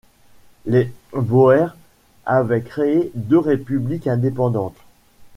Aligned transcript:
Les 0.65 0.91
Boers 1.13 1.75
avaient 2.25 2.63
créé 2.63 3.11
deux 3.13 3.37
républiques 3.37 4.07
indépendantes. 4.07 4.75